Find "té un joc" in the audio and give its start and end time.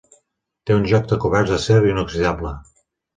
0.69-1.05